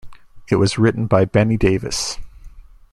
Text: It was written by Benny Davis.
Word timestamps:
It 0.49 0.55
was 0.55 0.79
written 0.79 1.05
by 1.05 1.25
Benny 1.25 1.57
Davis. 1.57 2.17